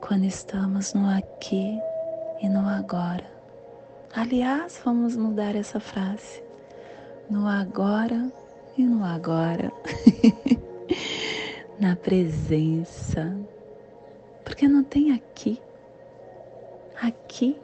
quando 0.00 0.24
estamos 0.24 0.94
no 0.94 1.08
aqui 1.08 1.78
e 2.40 2.48
no 2.48 2.68
agora. 2.68 3.26
Aliás, 4.14 4.80
vamos 4.84 5.16
mudar 5.16 5.56
essa 5.56 5.80
frase. 5.80 6.42
No 7.28 7.48
agora 7.48 8.32
e 8.78 8.84
no 8.84 9.04
agora. 9.04 9.72
Na 11.80 11.96
presença. 11.96 13.34
Porque 14.44 14.68
não 14.68 14.84
tem 14.84 15.12
aqui. 15.12 15.58
Aqui. 17.00 17.58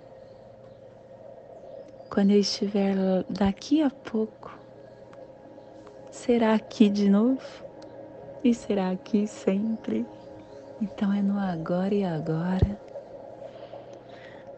Quando 2.08 2.30
eu 2.30 2.40
estiver 2.40 2.94
daqui 3.28 3.82
a 3.82 3.90
pouco, 3.90 4.58
será 6.10 6.54
aqui 6.54 6.88
de 6.88 7.10
novo? 7.10 7.42
E 8.42 8.54
será 8.54 8.90
aqui 8.90 9.26
sempre? 9.26 10.06
Então 10.80 11.12
é 11.12 11.20
no 11.20 11.38
agora 11.38 11.94
e 11.94 12.02
agora. 12.02 12.80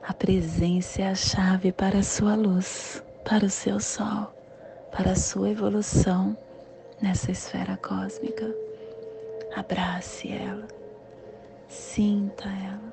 A 0.07 0.15
presença 0.15 1.03
é 1.03 1.09
a 1.09 1.17
chave 1.17 1.73
para 1.73 1.99
a 1.99 2.03
sua 2.05 2.37
luz, 2.37 3.03
para 3.25 3.45
o 3.45 3.51
seu 3.51 3.81
sol, 3.81 4.33
para 4.93 5.11
a 5.11 5.17
sua 5.17 5.51
evolução 5.51 6.37
nessa 7.03 7.33
esfera 7.33 7.77
cósmica. 7.77 8.68
Abrace 9.55 10.31
ela, 10.31 10.67
sinta 11.69 12.49
ela. 12.49 12.93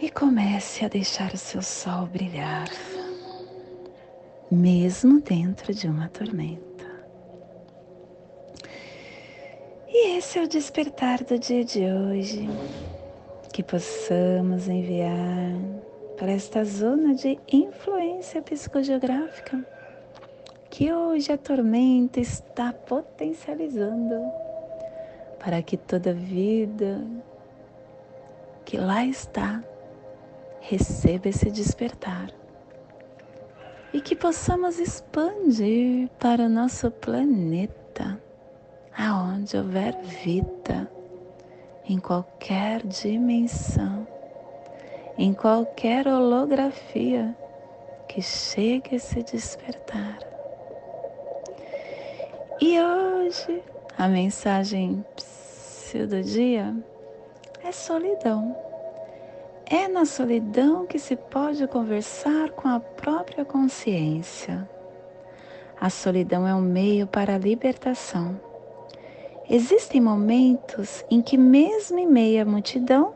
E 0.00 0.10
comece 0.10 0.84
a 0.84 0.88
deixar 0.88 1.32
o 1.32 1.36
seu 1.36 1.60
sol 1.60 2.06
brilhar, 2.06 2.68
mesmo 4.50 5.20
dentro 5.20 5.74
de 5.74 5.88
uma 5.88 6.08
tormenta. 6.08 6.86
E 9.88 10.16
esse 10.16 10.38
é 10.38 10.42
o 10.42 10.48
despertar 10.48 11.24
do 11.24 11.38
dia 11.38 11.64
de 11.64 11.80
hoje 11.80 12.48
que 13.52 13.62
possamos 13.62 14.68
enviar 14.68 15.56
para 16.16 16.30
esta 16.30 16.64
zona 16.64 17.14
de 17.14 17.38
influência 17.50 18.40
psicogeográfica 18.40 19.66
que 20.78 20.92
hoje 20.92 21.32
a 21.32 21.36
tormenta 21.36 22.20
está 22.20 22.72
potencializando 22.72 24.14
para 25.40 25.60
que 25.60 25.76
toda 25.76 26.14
vida 26.14 27.04
que 28.64 28.76
lá 28.76 29.04
está 29.04 29.60
receba 30.60 31.30
esse 31.30 31.50
despertar 31.50 32.30
e 33.92 34.00
que 34.00 34.14
possamos 34.14 34.78
expandir 34.78 36.08
para 36.10 36.44
o 36.44 36.48
nosso 36.48 36.92
planeta, 36.92 38.16
aonde 38.96 39.56
houver 39.56 39.96
vida 40.00 40.88
em 41.88 41.98
qualquer 41.98 42.86
dimensão, 42.86 44.06
em 45.18 45.34
qualquer 45.34 46.06
holografia 46.06 47.36
que 48.06 48.22
chegue 48.22 48.94
a 48.94 49.00
se 49.00 49.24
despertar. 49.24 50.27
E 52.60 52.80
hoje 52.80 53.62
a 53.96 54.08
mensagem 54.08 55.04
do 56.08 56.22
dia 56.22 56.74
é 57.64 57.72
solidão. 57.72 58.56
É 59.66 59.88
na 59.88 60.04
solidão 60.04 60.86
que 60.86 60.98
se 60.98 61.16
pode 61.16 61.66
conversar 61.66 62.50
com 62.50 62.68
a 62.68 62.80
própria 62.80 63.44
consciência. 63.44 64.68
A 65.80 65.90
solidão 65.90 66.46
é 66.46 66.54
um 66.54 66.60
meio 66.60 67.06
para 67.06 67.34
a 67.34 67.38
libertação 67.38 68.40
Existem 69.50 69.98
momentos 69.98 71.02
em 71.10 71.22
que, 71.22 71.38
mesmo 71.38 71.98
em 71.98 72.06
meio 72.06 72.42
à 72.42 72.44
multidão, 72.44 73.14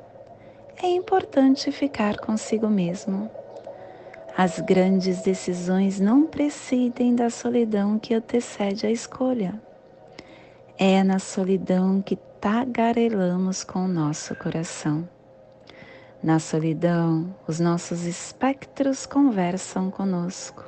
é 0.83 0.87
importante 0.89 1.71
ficar 1.71 2.17
consigo 2.17 2.69
mesmo. 2.69 3.31
As 4.37 4.59
grandes 4.61 5.23
decisões 5.23 6.01
não 6.01 6.27
precidem 6.27 7.15
da 7.15 7.31
solidão 7.31 7.99
que 7.99 8.15
antecede 8.15 8.87
a 8.87 8.91
escolha. 8.91 9.61
É 10.79 11.05
na 11.05 11.19
solidão 11.19 12.01
que 12.01 12.17
tagarelamos 12.41 13.63
com 13.63 13.85
o 13.85 13.89
nosso 13.89 14.35
coração. 14.35 15.09
Na 16.23 16.39
solidão, 16.39 17.35
os 17.47 17.61
nossos 17.61 18.05
espectros 18.05 19.07
conversam 19.07 19.91
conosco. 19.91 20.65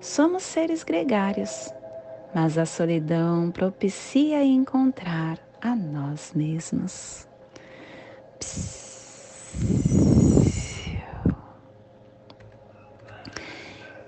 Somos 0.00 0.42
seres 0.42 0.82
gregários 0.82 1.72
mas 2.34 2.56
a 2.56 2.64
solidão 2.64 3.50
propicia 3.50 4.42
encontrar 4.42 5.38
a 5.60 5.76
nós 5.76 6.32
mesmos. 6.34 7.26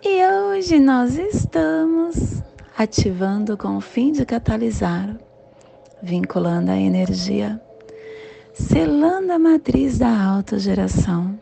E 0.06 0.26
hoje 0.26 0.78
nós 0.78 1.16
estamos 1.16 2.42
ativando 2.76 3.56
com 3.56 3.78
o 3.78 3.80
fim 3.80 4.12
de 4.12 4.26
catalisar, 4.26 5.16
vinculando 6.02 6.70
a 6.70 6.76
energia, 6.76 7.58
selando 8.52 9.32
a 9.32 9.38
matriz 9.38 9.98
da 9.98 10.22
autogeração 10.24 11.40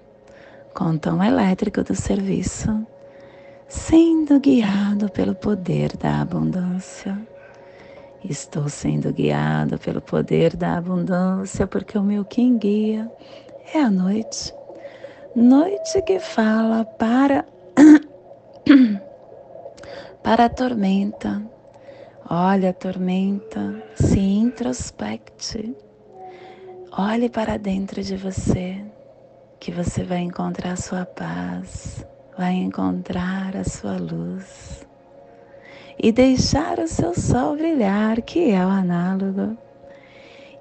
com 0.72 0.90
o 0.90 0.98
tom 0.98 1.22
elétrico 1.22 1.83
do 1.83 1.96
serviço 1.96 2.87
sendo 3.72 4.38
guiado 4.38 5.11
pelo 5.11 5.35
poder 5.35 5.96
da 5.96 6.20
abundância. 6.20 7.18
Estou 8.22 8.68
sendo 8.68 9.12
guiado 9.12 9.79
pelo 9.79 10.01
poder 10.01 10.55
da 10.55 10.77
abundância, 10.77 11.66
porque 11.66 11.96
o 11.96 12.03
meu 12.03 12.25
quem 12.25 12.59
guia 12.59 13.11
é 13.75 13.81
a 13.81 13.90
noite. 13.90 14.55
Noite 15.35 16.01
que 16.03 16.20
fala 16.20 16.85
para 16.85 17.46
para 20.22 20.44
a 20.46 20.48
tormenta. 20.48 21.42
Olha 22.29 22.70
a 22.70 22.72
tormenta, 22.72 23.83
se 23.94 24.18
introspecte. 24.18 25.77
Olhe 26.96 27.29
para 27.29 27.59
dentro 27.59 28.03
de 28.03 28.16
você, 28.16 28.85
que 29.59 29.72
você 29.72 30.05
vai 30.05 30.18
encontrar 30.18 30.77
sua 30.77 31.05
paz, 31.05 32.07
vai 32.37 32.53
encontrar 32.53 33.57
a 33.57 33.64
sua 33.64 33.96
luz 33.96 34.87
e 35.98 36.12
deixar 36.12 36.79
o 36.79 36.87
seu 36.87 37.14
sol 37.14 37.57
brilhar, 37.57 38.22
que 38.22 38.51
é 38.51 38.64
o 38.64 38.68
análogo. 38.68 39.57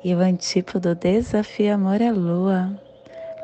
E 0.03 0.15
o 0.15 0.19
antípodo 0.19 0.95
desafio 0.95 1.75
amor 1.75 2.01
é 2.01 2.11
lua. 2.11 2.79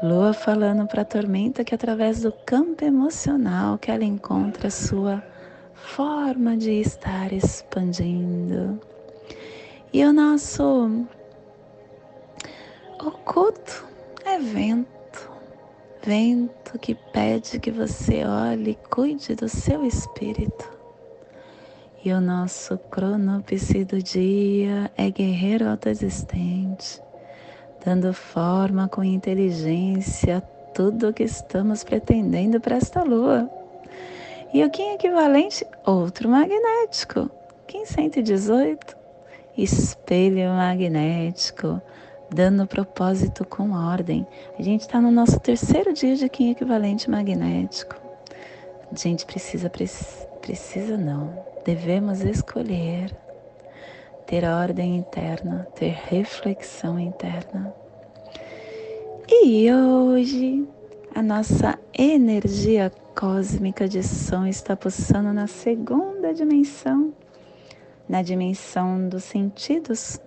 Lua 0.02 0.34
falando 0.34 0.88
para 0.88 1.02
a 1.02 1.06
tormenta 1.06 1.64
que 1.64 1.74
através 1.74 2.22
do 2.22 2.32
campo 2.46 2.84
emocional 2.84 3.78
que 3.78 3.92
ela 3.92 4.04
encontra 4.04 4.68
a 4.68 4.72
sua 4.72 5.24
forma 5.74 6.56
de 6.56 6.72
estar 6.82 7.34
expandindo. 7.34 8.80
E 9.92 10.04
o 10.06 10.14
nosso 10.14 11.06
oculto 13.00 13.86
é 14.26 14.38
vento 14.38 14.98
vento 16.08 16.80
que 16.80 16.96
pede 16.96 17.60
que 17.60 17.70
você 17.70 18.24
olhe 18.24 18.72
e 18.72 18.90
cuide 18.90 19.36
do 19.36 19.50
seu 19.50 19.86
espírito. 19.86 20.72
E 22.02 22.14
o 22.14 22.22
nosso 22.22 22.78
cronopse 22.78 23.84
do 23.84 24.02
dia 24.02 24.90
é 24.96 25.12
guerreiro 25.12 25.68
autoexistente, 25.68 27.02
dando 27.88 28.14
forma 28.14 28.90
com 28.90 29.02
inteligência 29.02 30.40
a 30.40 30.42
tudo 30.42 31.08
o 31.08 31.14
que 31.14 31.24
estamos 31.24 31.86
pretendendo 31.86 32.60
para 32.60 32.76
esta 32.76 33.02
lua. 33.02 33.50
E 34.54 34.62
o 34.62 34.70
Kim 34.70 34.92
equivalente, 34.92 35.66
outro 35.86 36.28
magnético. 36.28 37.32
Kim 37.66 37.86
118, 37.86 38.94
espelho 39.58 40.50
magnético 40.50 41.82
dando 42.30 42.68
propósito 42.68 43.46
com 43.46 43.72
ordem. 43.72 44.28
A 44.60 44.62
gente 44.62 44.82
está 44.82 45.00
no 45.00 45.10
nosso 45.10 45.40
terceiro 45.40 45.94
dia 45.94 46.18
de 46.18 46.28
Kim 46.28 46.52
equivalente 46.52 47.10
magnético. 47.10 47.96
A 48.92 48.96
gente 48.98 49.26
precisa, 49.26 49.70
precisa 49.70 50.98
não, 50.98 51.42
devemos 51.64 52.20
escolher 52.20 53.16
ter 54.28 54.44
ordem 54.44 54.98
interna, 54.98 55.66
ter 55.74 55.98
reflexão 56.10 57.00
interna. 57.00 57.74
E 59.30 59.72
hoje 59.74 60.68
a 61.16 61.22
nossa 61.24 61.80
energia 61.98 62.92
cósmica 63.16 63.88
de 63.88 64.04
som 64.04 64.46
está 64.46 64.76
pulsando 64.76 65.32
na 65.32 65.48
segunda 65.48 66.34
dimensão, 66.34 67.14
na 68.08 68.22
dimensão 68.22 69.08
dos 69.08 69.24
sentidos 69.24 70.20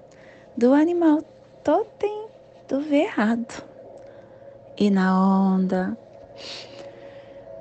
do 0.57 0.73
animal 0.73 1.23
totem 1.63 2.27
do 2.67 2.81
ver 2.81 3.05
errado. 3.05 3.63
e 4.79 4.89
na 4.91 5.15
onda 5.55 5.97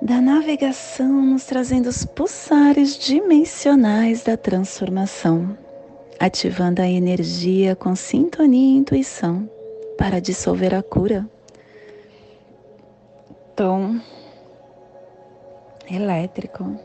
da 0.00 0.22
navegação, 0.22 1.12
nos 1.12 1.44
trazendo 1.44 1.90
os 1.90 2.06
pulsares 2.06 2.98
dimensionais 2.98 4.22
da 4.22 4.34
transformação, 4.38 5.58
ativando 6.20 6.82
a 6.82 6.86
energia 6.86 7.74
com 7.74 7.96
sintonia 7.96 8.74
e 8.74 8.76
intuição 8.76 9.48
para 9.96 10.20
dissolver 10.20 10.74
a 10.74 10.82
cura. 10.82 11.26
Tom 13.56 13.98
elétrico 15.90 16.78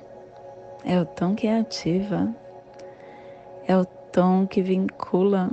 é 0.86 0.98
o 0.98 1.06
tom 1.06 1.36
que 1.36 1.50
ativa, 1.50 2.34
é 3.67 3.78
o 3.78 3.84
tom 3.84 4.48
que 4.48 4.62
vincula, 4.62 5.50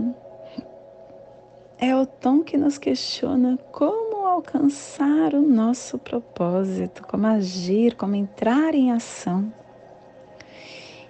é 1.76 1.96
o 1.96 2.06
tom 2.06 2.44
que 2.44 2.56
nos 2.56 2.78
questiona 2.78 3.58
como 3.72 4.24
alcançar 4.26 5.34
o 5.34 5.42
nosso 5.42 5.98
propósito, 5.98 7.02
como 7.02 7.26
agir, 7.26 7.96
como 7.96 8.14
entrar 8.14 8.76
em 8.76 8.92
ação. 8.92 9.52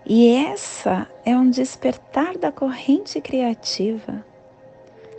E 0.04 0.34
essa 0.34 1.08
é 1.24 1.36
um 1.36 1.48
despertar 1.48 2.36
da 2.36 2.50
corrente 2.50 3.20
criativa 3.20 4.24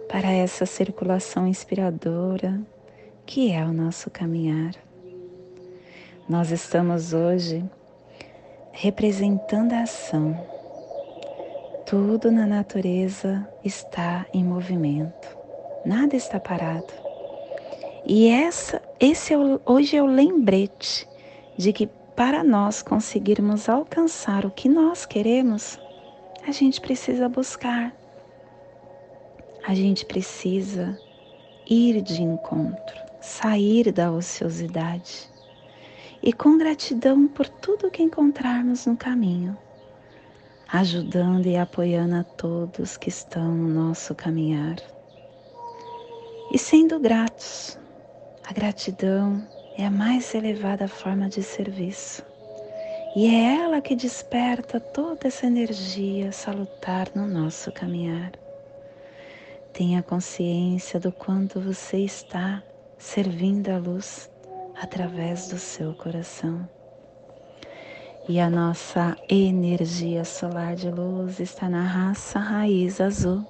para 0.09 0.29
essa 0.29 0.65
circulação 0.65 1.47
inspiradora 1.47 2.61
que 3.25 3.51
é 3.51 3.63
o 3.63 3.71
nosso 3.71 4.09
caminhar. 4.09 4.73
Nós 6.27 6.51
estamos 6.51 7.13
hoje 7.13 7.63
representando 8.71 9.73
a 9.73 9.83
ação. 9.83 10.37
Tudo 11.85 12.31
na 12.31 12.45
natureza 12.45 13.47
está 13.63 14.25
em 14.33 14.43
movimento, 14.43 15.37
nada 15.85 16.15
está 16.15 16.39
parado. 16.39 16.91
E 18.05 18.27
essa, 18.27 18.81
esse 18.99 19.33
é 19.33 19.37
o, 19.37 19.61
hoje 19.65 19.95
é 19.95 20.03
o 20.03 20.07
lembrete 20.07 21.07
de 21.57 21.71
que 21.71 21.89
para 22.15 22.43
nós 22.43 22.81
conseguirmos 22.81 23.67
alcançar 23.67 24.45
o 24.45 24.51
que 24.51 24.69
nós 24.69 25.05
queremos, 25.05 25.79
a 26.47 26.51
gente 26.51 26.79
precisa 26.79 27.27
buscar, 27.27 27.95
a 29.65 29.73
gente 29.73 30.05
precisa 30.05 30.97
ir 31.67 32.01
de 32.01 32.21
encontro, 32.21 33.01
sair 33.19 33.91
da 33.91 34.11
ociosidade 34.11 35.29
e 36.21 36.31
com 36.31 36.57
gratidão 36.57 37.27
por 37.27 37.47
tudo 37.49 37.89
que 37.89 38.03
encontrarmos 38.03 38.85
no 38.85 38.95
caminho, 38.95 39.57
ajudando 40.67 41.47
e 41.47 41.57
apoiando 41.57 42.15
a 42.15 42.23
todos 42.23 42.95
que 42.95 43.09
estão 43.09 43.55
no 43.55 43.67
nosso 43.67 44.13
caminhar. 44.13 44.75
E 46.51 46.59
sendo 46.59 46.99
gratos, 46.99 47.79
a 48.45 48.53
gratidão 48.53 49.41
é 49.77 49.85
a 49.85 49.91
mais 49.91 50.33
elevada 50.35 50.87
forma 50.87 51.27
de 51.27 51.41
serviço. 51.41 52.23
E 53.15 53.27
é 53.27 53.63
ela 53.63 53.81
que 53.81 53.95
desperta 53.95 54.79
toda 54.79 55.27
essa 55.27 55.45
energia 55.45 56.31
salutar 56.31 57.09
no 57.15 57.27
nosso 57.27 57.71
caminhar. 57.71 58.31
Tenha 59.71 60.03
consciência 60.03 60.99
do 60.99 61.11
quanto 61.11 61.59
você 61.59 61.97
está 61.97 62.61
servindo 62.97 63.69
a 63.69 63.77
luz 63.77 64.29
através 64.79 65.47
do 65.49 65.57
seu 65.57 65.93
coração. 65.93 66.67
E 68.27 68.39
a 68.39 68.49
nossa 68.49 69.17
energia 69.27 70.23
solar 70.23 70.75
de 70.75 70.89
luz 70.89 71.39
está 71.39 71.67
na 71.69 71.83
raça 71.83 72.39
raiz 72.39 73.01
azul, 73.01 73.45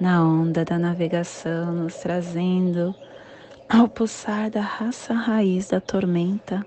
na 0.00 0.22
onda 0.22 0.64
da 0.64 0.78
navegação, 0.78 1.72
nos 1.72 1.94
trazendo 1.96 2.94
ao 3.68 3.88
pulsar 3.88 4.48
da 4.48 4.60
raça 4.60 5.12
raiz 5.12 5.68
da 5.68 5.80
tormenta, 5.80 6.64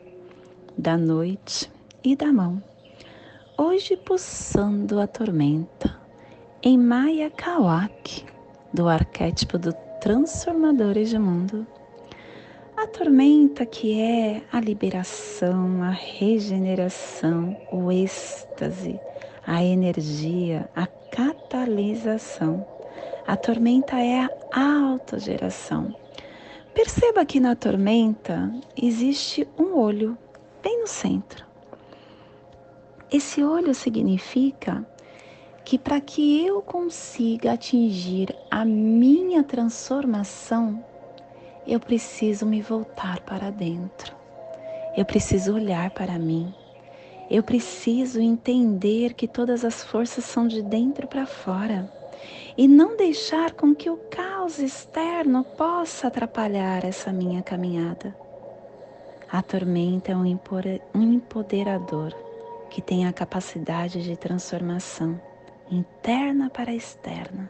da 0.78 0.98
noite 0.98 1.72
e 2.04 2.14
da 2.14 2.32
mão. 2.32 2.62
Hoje 3.58 3.96
pulsando 3.96 5.00
a 5.00 5.08
tormenta 5.08 5.98
em 6.62 6.78
Maya 6.78 7.30
Kawak, 7.30 8.26
do 8.74 8.90
arquétipo 8.90 9.58
do 9.58 9.72
Transformadores 10.02 11.10
de 11.10 11.18
Mundo. 11.18 11.66
A 12.76 12.86
tormenta 12.86 13.66
que 13.66 14.00
é 14.00 14.42
a 14.52 14.60
liberação, 14.60 15.82
a 15.82 15.92
regeneração, 15.92 17.56
o 17.72 17.92
êxtase, 17.92 19.00
a 19.48 19.64
energia, 19.64 20.70
a 20.76 20.86
catalisação. 20.86 22.66
A 23.26 23.38
tormenta 23.38 23.98
é 23.98 24.28
a 24.52 24.92
autogeração. 24.92 25.96
Perceba 26.82 27.26
que 27.26 27.42
na 27.42 27.58
tormenta 27.58 28.50
existe 28.82 29.46
um 29.58 29.78
olho 29.78 30.18
bem 30.64 30.80
no 30.80 30.88
centro. 30.88 31.46
Esse 33.12 33.44
olho 33.44 33.76
significa 33.76 34.88
que 35.66 35.78
para 35.78 36.00
que 36.00 36.46
eu 36.46 36.62
consiga 36.62 37.52
atingir 37.52 38.34
a 38.50 38.64
minha 38.64 39.44
transformação, 39.44 40.82
eu 41.68 41.82
preciso 41.82 42.46
me 42.46 42.62
voltar 42.62 43.20
para 43.24 43.50
dentro. 43.50 44.16
Eu 44.96 45.04
preciso 45.04 45.56
olhar 45.56 45.90
para 45.90 46.18
mim. 46.18 46.56
Eu 47.30 47.44
preciso 47.44 48.22
entender 48.22 49.16
que 49.16 49.28
todas 49.28 49.66
as 49.66 49.84
forças 49.84 50.24
são 50.24 50.48
de 50.48 50.62
dentro 50.62 51.10
para 51.10 51.26
fora 51.26 51.92
e 52.58 52.70
não 52.70 52.96
deixar 52.96 53.52
com 53.52 53.76
que 53.76 53.90
o 53.90 53.98
externo 54.58 55.44
possa 55.44 56.08
atrapalhar 56.08 56.84
essa 56.84 57.12
minha 57.12 57.44
caminhada. 57.44 58.16
A 59.32 59.44
tormenta 59.44 60.12
é 60.12 60.16
um 60.16 60.26
empoderador 60.96 62.16
que 62.70 62.82
tem 62.82 63.06
a 63.06 63.14
capacidade 63.14 64.02
de 64.02 64.18
transformação 64.18 65.22
interna 65.70 66.50
para 66.50 66.74
externa, 66.74 67.50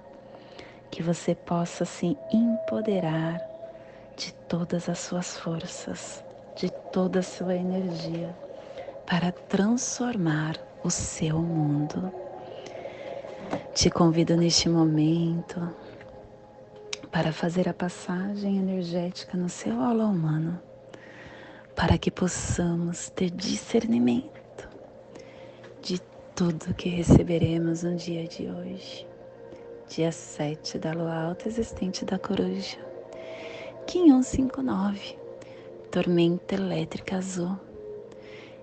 que 0.91 1.01
você 1.01 1.33
possa 1.33 1.85
se 1.85 2.17
empoderar 2.33 3.39
de 4.17 4.33
todas 4.33 4.89
as 4.89 4.99
suas 4.99 5.37
forças, 5.37 6.23
de 6.55 6.69
toda 6.91 7.19
a 7.19 7.23
sua 7.23 7.55
energia, 7.55 8.35
para 9.05 9.31
transformar 9.31 10.57
o 10.83 10.89
seu 10.89 11.39
mundo. 11.39 12.11
Te 13.73 13.89
convido 13.89 14.35
neste 14.35 14.67
momento 14.67 15.73
para 17.11 17.31
fazer 17.31 17.67
a 17.67 17.73
passagem 17.73 18.57
energética 18.57 19.37
no 19.37 19.49
seu 19.49 19.81
aula 19.81 20.05
humano, 20.05 20.59
para 21.75 21.97
que 21.97 22.11
possamos 22.11 23.09
ter 23.09 23.31
discernimento 23.31 24.69
de 25.81 25.99
tudo 26.35 26.73
que 26.73 26.89
receberemos 26.89 27.83
no 27.83 27.95
dia 27.95 28.27
de 28.27 28.47
hoje, 28.47 29.07
dia 29.87 30.11
7 30.11 30.77
da 30.77 30.93
lua 30.93 31.15
alta 31.15 31.47
existente 31.47 32.05
da 32.05 32.19
coruja, 32.19 32.77
Kim 33.87 34.05
159, 34.21 35.17
tormenta 35.91 36.53
elétrica 36.53 37.17
azul. 37.17 37.57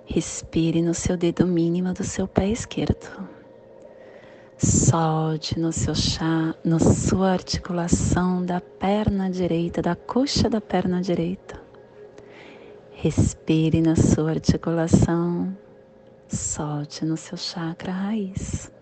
Respire 0.04 0.80
no 0.80 0.94
seu 0.94 1.16
dedo 1.16 1.44
mínimo 1.44 1.92
do 1.92 2.04
seu 2.04 2.28
pé 2.28 2.48
esquerdo. 2.48 3.35
Solte 4.58 5.60
no 5.60 5.70
seu 5.70 5.94
chá, 5.94 6.54
na 6.64 6.78
sua 6.78 7.32
articulação 7.32 8.42
da 8.42 8.58
perna 8.58 9.30
direita, 9.30 9.82
da 9.82 9.94
coxa 9.94 10.48
da 10.48 10.62
perna 10.62 11.02
direita. 11.02 11.60
Respire 12.90 13.82
na 13.82 13.94
sua 13.94 14.30
articulação 14.30 15.54
Solte 16.26 17.04
no 17.04 17.18
seu 17.18 17.36
chakra 17.36 17.92
raiz. 17.92 18.72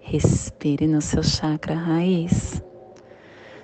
Respire 0.00 0.86
no 0.86 1.00
seu 1.00 1.22
chakra 1.22 1.74
raiz. 1.74 2.62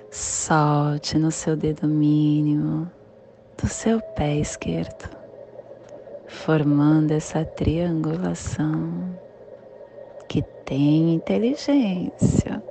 Solte 0.09 1.19
no 1.19 1.29
seu 1.29 1.55
dedo 1.55 1.87
mínimo 1.87 2.89
do 3.61 3.67
seu 3.67 4.01
pé 4.01 4.37
esquerdo, 4.37 5.07
formando 6.27 7.11
essa 7.11 7.45
triangulação 7.45 9.28
que 10.29 10.43
tem 10.63 11.15
inteligência. 11.15 12.63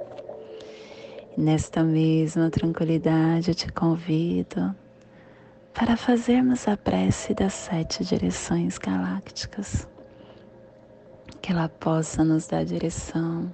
nesta 1.36 1.84
mesma 1.84 2.50
tranquilidade, 2.50 3.50
eu 3.50 3.54
te 3.54 3.70
convido 3.70 4.74
para 5.74 5.96
fazermos 5.96 6.66
a 6.66 6.76
prece 6.76 7.34
das 7.34 7.52
sete 7.52 8.04
direções 8.04 8.78
galácticas, 8.78 9.88
que 11.40 11.52
ela 11.52 11.68
possa 11.68 12.24
nos 12.24 12.46
dar 12.46 12.64
direção 12.64 13.52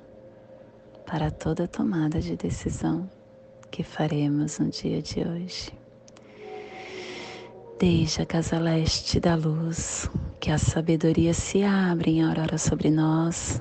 para 1.07 1.31
toda 1.31 1.69
tomada 1.69 2.21
de 2.21 2.37
decisão 2.37 3.09
que 3.71 3.83
faremos 3.83 4.59
no 4.59 4.69
dia 4.71 5.03
de 5.03 5.21
hoje. 5.21 5.73
Desde 7.79 8.23
a 8.23 8.27
casa 8.27 8.59
leste 8.59 9.21
da 9.21 9.35
luz, 9.35 10.09
que 10.41 10.51
a 10.51 10.59
sabedoria 10.59 11.35
se 11.35 11.63
abra 11.63 12.09
em 12.09 12.23
aurora 12.23 12.57
sobre 12.57 12.91
nós, 12.91 13.61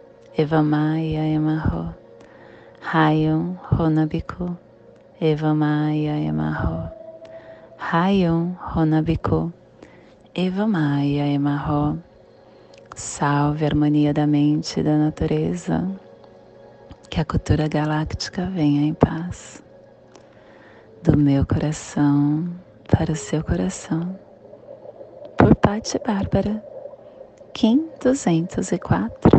Evamaya 0.37 1.23
Emarro. 1.23 1.93
Rayon 2.81 3.57
Honabiku 3.71 4.57
Evamaya 5.19 6.17
Emarro. 6.17 6.89
Rayon 7.77 8.55
Honabiku, 8.73 9.51
Eva 10.33 10.65
Maia 10.65 11.27
Emarro. 11.27 12.01
Salve 12.95 13.65
a 13.65 13.67
harmonia 13.67 14.13
da 14.13 14.25
mente 14.25 14.79
e 14.79 14.83
da 14.83 14.97
natureza. 14.97 15.85
Que 17.09 17.19
a 17.19 17.25
cultura 17.25 17.67
galáctica 17.67 18.45
venha 18.45 18.81
em 18.81 18.93
paz. 18.93 19.61
Do 21.03 21.17
meu 21.17 21.45
coração 21.45 22.47
para 22.87 23.11
o 23.11 23.15
seu 23.15 23.43
coração. 23.43 24.17
Por 25.37 25.53
Patti 25.55 25.99
Bárbara, 26.05 26.63
Kim 27.53 27.89
204. 28.01 29.30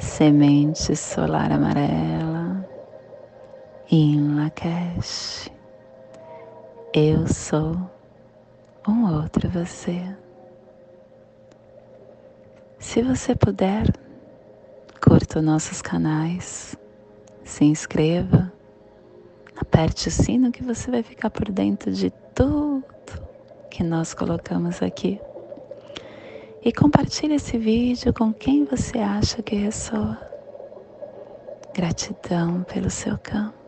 Semente 0.00 0.96
solar 0.96 1.52
amarela. 1.52 2.66
In 3.90 4.34
Lakesh. 4.34 5.50
Eu 6.94 7.28
sou 7.28 7.76
um 8.88 9.14
outro 9.14 9.50
você. 9.50 10.16
Se 12.78 13.02
você 13.02 13.36
puder, 13.36 13.92
curta 15.04 15.42
nossos 15.42 15.82
canais, 15.82 16.74
se 17.44 17.66
inscreva, 17.66 18.50
aperte 19.54 20.08
o 20.08 20.10
sino 20.10 20.50
que 20.50 20.64
você 20.64 20.90
vai 20.90 21.02
ficar 21.02 21.28
por 21.28 21.52
dentro 21.52 21.92
de 21.92 22.10
tudo 22.34 22.82
que 23.70 23.84
nós 23.84 24.14
colocamos 24.14 24.82
aqui. 24.82 25.20
E 26.62 26.72
compartilhe 26.72 27.36
esse 27.36 27.56
vídeo 27.56 28.12
com 28.12 28.34
quem 28.34 28.64
você 28.64 28.98
acha 28.98 29.42
que 29.42 29.56
ressoa. 29.56 30.18
Gratidão 31.74 32.64
pelo 32.64 32.90
seu 32.90 33.16
campo. 33.18 33.59